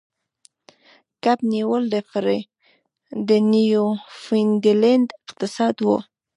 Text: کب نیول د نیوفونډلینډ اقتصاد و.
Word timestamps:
کب 1.23 1.39
نیول 1.51 1.83
د 3.27 3.29
نیوفونډلینډ 3.51 5.07
اقتصاد 5.23 5.75
و. 5.81 5.87